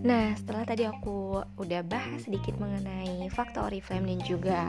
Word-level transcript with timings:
Nah, 0.00 0.34
setelah 0.34 0.64
tadi 0.66 0.82
aku 0.88 1.44
udah 1.60 1.86
bahas 1.86 2.26
sedikit 2.26 2.58
mengenai 2.58 3.30
fakta 3.30 3.62
Oriflame 3.68 4.10
dan 4.10 4.20
juga 4.26 4.60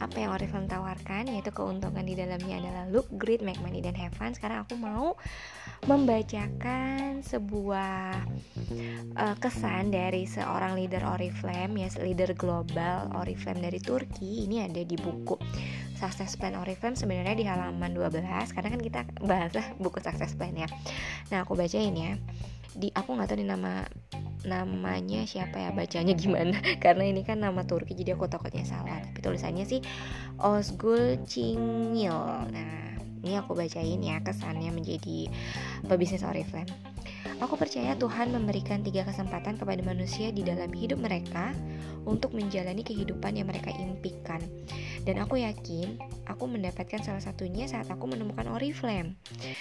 apa 0.00 0.16
yang 0.16 0.32
Oriflame 0.32 0.64
tawarkan 0.70 1.28
yaitu 1.28 1.52
keuntungan 1.52 2.06
di 2.06 2.16
dalamnya 2.16 2.56
adalah 2.62 2.84
look 2.88 3.04
great, 3.20 3.44
make 3.44 3.60
money 3.60 3.84
dan 3.84 3.92
have 3.98 4.16
fun. 4.16 4.32
Sekarang 4.32 4.64
aku 4.64 4.80
mau 4.80 5.18
membacakan 5.84 6.97
sebuah 7.22 8.24
uh, 9.16 9.36
kesan 9.38 9.94
dari 9.94 10.24
seorang 10.24 10.78
leader 10.78 11.04
Oriflame 11.04 11.84
ya, 11.84 11.88
leader 12.02 12.34
global 12.34 13.10
Oriflame 13.16 13.62
dari 13.62 13.80
Turki. 13.80 14.44
Ini 14.46 14.70
ada 14.70 14.82
di 14.82 14.96
buku 14.98 15.38
Success 15.98 16.38
Plan 16.38 16.54
Oriflame 16.58 16.94
sebenarnya 16.94 17.36
di 17.36 17.46
halaman 17.46 17.90
12 17.94 18.22
karena 18.54 18.68
kan 18.70 18.80
kita 18.80 19.00
bahas 19.24 19.52
buku 19.78 19.98
Success 19.98 20.34
Plan 20.38 20.54
ya. 20.54 20.68
Nah, 21.34 21.42
aku 21.46 21.58
bacain 21.58 21.94
ya. 21.94 22.18
Di 22.74 22.92
aku 22.94 23.14
nggak 23.16 23.34
tahu 23.34 23.38
nih 23.42 23.48
nama 23.48 23.82
namanya 24.46 25.26
siapa 25.26 25.58
ya 25.58 25.70
bacanya 25.74 26.14
gimana. 26.14 26.58
Karena 26.84 27.06
ini 27.06 27.26
kan 27.26 27.42
nama 27.42 27.66
Turki 27.66 27.94
jadi 27.98 28.14
aku 28.14 28.30
takutnya 28.30 28.62
salah. 28.62 29.02
Tapi 29.02 29.18
tulisannya 29.18 29.66
sih 29.66 29.82
Osgul 30.38 31.22
Cingil 31.26 32.50
nah 32.54 32.97
ini 33.28 33.36
aku 33.36 33.52
bacain 33.52 34.00
ya 34.00 34.24
kesannya 34.24 34.72
menjadi 34.72 35.28
pebisnis 35.84 36.24
Oriflame 36.24 36.72
Aku 37.38 37.54
percaya 37.54 37.94
Tuhan 37.94 38.34
memberikan 38.34 38.82
tiga 38.82 39.06
kesempatan 39.06 39.62
kepada 39.62 39.78
manusia 39.86 40.34
di 40.34 40.42
dalam 40.42 40.74
hidup 40.74 40.98
mereka 40.98 41.54
untuk 42.02 42.34
menjalani 42.34 42.82
kehidupan 42.82 43.38
yang 43.38 43.46
mereka 43.46 43.70
impikan. 43.78 44.42
Dan 45.06 45.22
aku 45.22 45.38
yakin 45.38 46.02
aku 46.26 46.50
mendapatkan 46.50 46.98
salah 46.98 47.22
satunya 47.22 47.70
saat 47.70 47.86
aku 47.94 48.10
menemukan 48.10 48.50
Oriflame. 48.50 49.14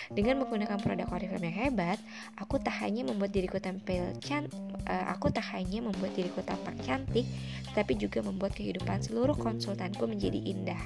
Dengan 0.09 0.41
menggunakan 0.41 0.81
produk 0.81 1.05
Oriflame 1.13 1.53
yang 1.53 1.69
hebat, 1.69 2.01
aku 2.41 2.57
tak 2.57 2.81
hanya 2.81 3.05
membuat 3.05 3.29
diriku 3.37 3.61
tampil 3.61 4.09
can 4.25 4.49
uh, 4.89 5.13
aku 5.13 5.29
tak 5.29 5.45
hanya 5.53 5.85
membuat 5.85 6.17
diriku 6.17 6.41
tampak 6.41 6.73
cantik, 6.81 7.29
tapi 7.77 7.93
juga 7.93 8.25
membuat 8.25 8.57
kehidupan 8.57 9.05
seluruh 9.05 9.37
konsultanku 9.37 10.09
menjadi 10.09 10.41
indah. 10.41 10.81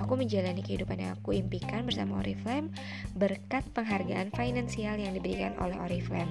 Aku 0.00 0.16
menjalani 0.16 0.64
kehidupan 0.64 0.96
yang 1.02 1.12
aku 1.18 1.36
impikan 1.36 1.84
bersama 1.84 2.24
Oriflame 2.24 2.72
berkat 3.12 3.66
penghargaan 3.76 4.32
finansial 4.32 4.96
yang 4.96 5.12
diberikan 5.12 5.52
oleh 5.60 5.76
Oriflame. 5.82 6.30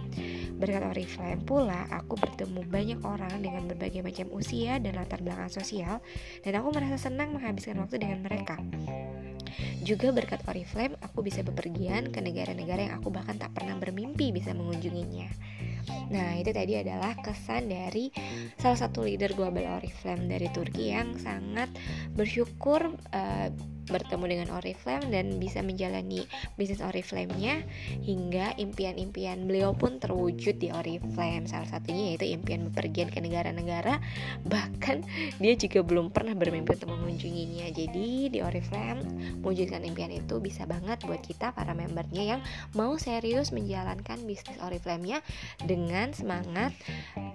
Berkat 0.58 0.82
Oriflame 0.88 1.42
pula, 1.44 1.86
aku 1.92 2.18
bertemu 2.18 2.62
banyak 2.66 3.00
orang 3.06 3.42
dengan 3.44 3.70
berbagai 3.70 4.02
macam 4.02 4.32
usia 4.34 4.82
dan 4.82 4.98
latar 4.98 5.22
belakang 5.22 5.50
sosial, 5.52 6.02
dan 6.42 6.54
aku 6.58 6.74
merasa 6.74 6.98
senang 6.98 7.34
menghabiskan 7.34 7.78
waktu 7.82 8.02
dengan 8.02 8.26
mereka. 8.26 8.58
Juga 9.82 10.14
berkat 10.14 10.46
Oriflame, 10.46 10.96
aku 11.02 11.26
bisa 11.26 11.42
bepergian 11.42 12.14
ke 12.14 12.22
negara-negara 12.22 12.88
yang 12.88 12.96
aku 13.02 13.10
bahkan 13.10 13.36
tak 13.42 13.52
pernah 13.58 13.76
bermimpi 13.76 14.30
bisa 14.30 14.54
mengunjunginya. 14.54 15.51
Nah, 16.12 16.36
itu 16.36 16.52
tadi 16.52 16.76
adalah 16.76 17.16
kesan 17.24 17.72
dari 17.72 18.12
salah 18.60 18.76
satu 18.76 19.08
leader 19.08 19.32
global 19.32 19.80
Oriflame 19.80 20.28
dari 20.28 20.52
Turki 20.52 20.92
yang 20.92 21.16
sangat 21.16 21.72
bersyukur 22.12 22.92
uh, 23.16 23.48
bertemu 23.92 24.26
dengan 24.26 24.48
Oriflame 24.56 25.12
dan 25.12 25.38
bisa 25.38 25.60
menjalani 25.62 26.26
bisnis 26.56 26.80
Oriflame-nya 26.80 27.62
hingga 28.02 28.56
impian-impian 28.56 29.46
beliau 29.46 29.76
pun 29.76 30.00
terwujud 30.00 30.58
di 30.58 30.72
Oriflame. 30.72 31.46
Salah 31.46 31.68
satunya 31.68 32.16
yaitu 32.16 32.32
impian 32.32 32.72
bepergian 32.72 33.12
ke 33.12 33.20
negara-negara 33.20 34.00
bahkan 34.48 35.04
dia 35.38 35.54
juga 35.60 35.84
belum 35.84 36.16
pernah 36.16 36.34
bermimpi 36.34 36.80
untuk 36.80 36.96
mengunjunginya. 36.96 37.68
Jadi 37.76 38.32
di 38.32 38.40
Oriflame 38.40 39.04
mewujudkan 39.44 39.84
impian 39.84 40.16
itu 40.16 40.40
bisa 40.40 40.64
banget 40.64 41.04
buat 41.04 41.20
kita 41.20 41.52
para 41.52 41.76
membernya 41.76 42.24
yang 42.38 42.42
mau 42.74 42.96
serius 42.96 43.52
menjalankan 43.52 44.24
bisnis 44.24 44.58
Oriflame-nya 44.64 45.20
dengan 45.68 46.16
semangat 46.16 46.72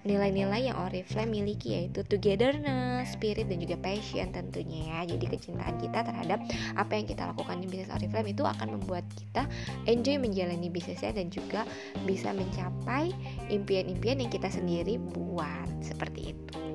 nilai-nilai 0.06 0.72
yang 0.72 0.78
Oriflame 0.80 1.36
miliki 1.36 1.76
yaitu 1.76 2.06
togetherness, 2.06 3.12
spirit 3.12 3.50
dan 3.50 3.58
juga 3.60 3.76
passion 3.76 4.30
tentunya 4.30 4.96
ya. 5.04 5.16
Jadi 5.16 5.24
kecintaan 5.26 5.76
kita 5.82 6.00
terhadap 6.06 6.40
apa 6.74 6.92
yang 6.98 7.06
kita 7.06 7.28
lakukan 7.28 7.62
di 7.62 7.66
bisnis 7.70 7.92
Oriflame 7.92 8.32
itu 8.34 8.42
akan 8.42 8.78
membuat 8.78 9.06
kita 9.14 9.46
enjoy 9.86 10.18
menjalani 10.20 10.68
bisnisnya 10.68 11.14
dan 11.14 11.30
juga 11.30 11.64
bisa 12.04 12.34
mencapai 12.34 13.14
impian-impian 13.48 14.20
yang 14.22 14.30
kita 14.32 14.50
sendiri 14.50 14.98
buat 14.98 15.68
seperti 15.80 16.34
itu. 16.34 16.65